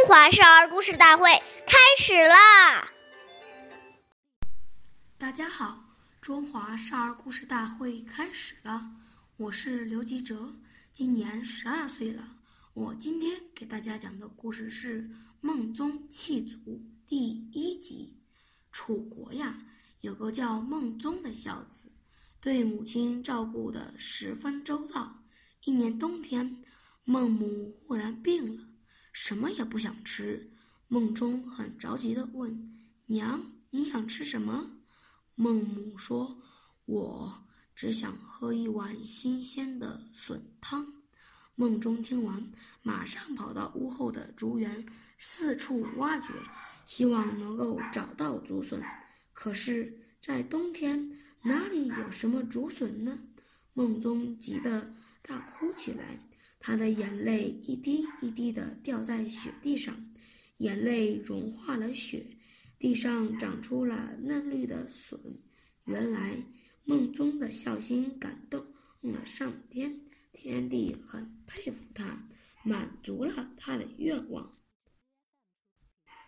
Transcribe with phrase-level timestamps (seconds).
[0.00, 1.28] 中华少儿故事大会
[1.66, 2.88] 开始啦！
[5.18, 8.92] 大家好，中华少儿故事大会开始了。
[9.36, 10.54] 我是刘吉哲，
[10.90, 12.38] 今年十二岁了。
[12.72, 15.02] 我今天给大家讲的故事是
[15.42, 16.56] 《孟宗弃祖》
[17.06, 18.16] 第一集。
[18.72, 19.66] 楚国呀，
[20.00, 21.92] 有个叫孟宗的孝子，
[22.40, 25.22] 对母亲照顾的十分周到。
[25.64, 26.64] 一年冬天，
[27.04, 28.69] 孟母忽然病了。
[29.12, 30.50] 什么也不想吃，
[30.88, 34.78] 孟宗很着急地问：“娘，你想吃什么？”
[35.34, 36.40] 孟母说
[36.86, 40.86] ：“我只想喝一碗新鲜的笋汤。”
[41.56, 42.50] 孟宗听完，
[42.82, 44.86] 马上跑到屋后的竹园，
[45.18, 46.32] 四处挖掘，
[46.86, 48.82] 希望能够找到竹笋。
[49.32, 53.18] 可是，在冬天，哪里有什么竹笋呢？
[53.74, 56.18] 孟宗急得大哭起来。
[56.62, 60.12] 他的眼泪一滴一滴地掉在雪地上，
[60.58, 62.26] 眼泪融化了雪，
[62.78, 65.18] 地上长出了嫩绿的笋。
[65.86, 66.36] 原来
[66.84, 68.66] 梦中的孝心感动
[69.00, 72.28] 了上天，天地很佩服他，
[72.62, 74.58] 满足了他的愿望。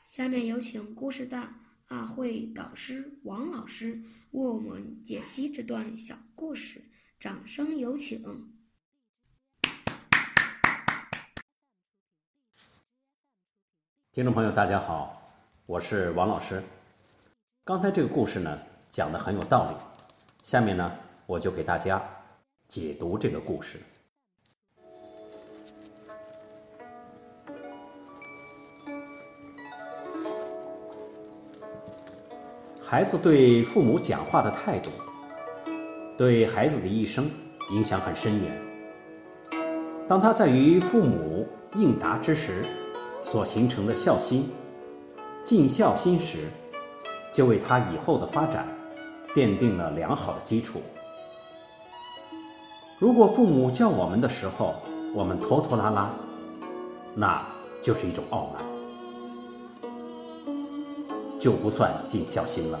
[0.00, 6.82] 下面有请故事大会导师王老师为我们解析这段小故事，
[7.20, 8.22] 掌声有请。
[14.14, 15.22] 听众朋友，大家好，
[15.64, 16.62] 我是王老师。
[17.64, 18.58] 刚才这个故事呢，
[18.90, 19.76] 讲的很有道理。
[20.42, 20.92] 下面呢，
[21.24, 21.98] 我就给大家
[22.68, 23.78] 解读这个故事。
[32.82, 34.90] 孩子对父母讲话的态度，
[36.18, 37.30] 对孩子的一生
[37.70, 38.62] 影响很深远。
[40.06, 42.62] 当他在与父母应答之时，
[43.22, 44.50] 所形成的孝心、
[45.44, 46.48] 尽孝心时，
[47.32, 48.66] 就为他以后的发展
[49.34, 50.82] 奠定了良好的基础。
[52.98, 54.74] 如果父母叫我们的时候，
[55.14, 56.10] 我们拖拖拉拉，
[57.14, 57.44] 那
[57.80, 58.62] 就是一种傲慢，
[61.38, 62.78] 就不算尽孝心了。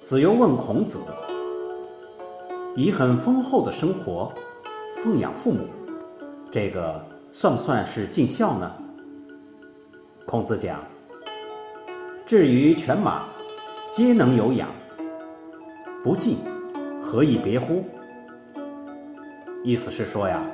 [0.00, 1.00] 子游问孔子
[2.76, 4.32] ：“以很丰厚的生活
[4.96, 5.66] 奉养父母，
[6.50, 7.04] 这个？”
[7.34, 8.70] 算不算是尽孝呢？
[10.26, 10.78] 孔子讲
[12.26, 13.24] ：“至于犬马，
[13.88, 14.68] 皆能有养，
[16.04, 16.36] 不尽，
[17.00, 17.86] 何以别乎？”
[19.64, 20.46] 意思是说呀，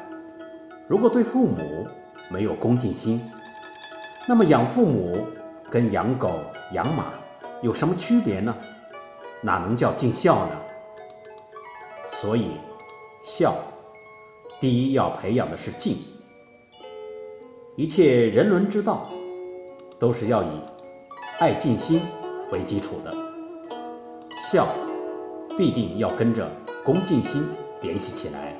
[0.86, 1.84] 如果对父母
[2.30, 3.20] 没有恭敬心，
[4.28, 5.26] 那么养父母
[5.68, 6.40] 跟养狗、
[6.74, 7.06] 养马
[7.60, 8.56] 有什么区别呢？
[9.42, 10.52] 哪能叫尽孝呢？
[12.06, 12.52] 所以，
[13.24, 13.56] 孝，
[14.60, 15.96] 第一要培养的是敬。
[17.78, 19.08] 一切人伦之道，
[20.00, 20.48] 都是要以
[21.38, 22.00] 爱敬心
[22.50, 23.14] 为基础的。
[24.50, 24.66] 孝
[25.56, 26.50] 必定要跟着
[26.84, 27.40] 恭敬心
[27.80, 28.52] 联系起来。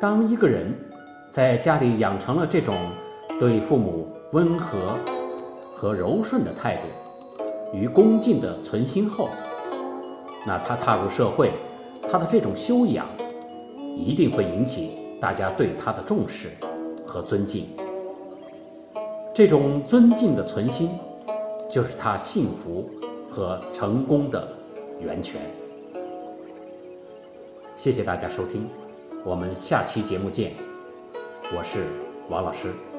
[0.00, 0.74] 当一个人
[1.30, 2.74] 在家里养成了这种
[3.38, 4.98] 对父母温和
[5.74, 9.28] 和柔顺的态度与恭敬的存心后，
[10.46, 11.50] 那他踏入社会，
[12.10, 13.06] 他的这种修养
[13.94, 16.48] 一定会引起大家对他的重视。
[17.06, 17.66] 和尊敬，
[19.32, 20.90] 这种尊敬的存心，
[21.70, 22.90] 就是他幸福
[23.30, 24.48] 和成功的
[25.00, 25.40] 源泉。
[27.76, 28.68] 谢谢大家收听，
[29.24, 30.52] 我们下期节目见。
[31.56, 31.84] 我是
[32.28, 32.95] 王老师。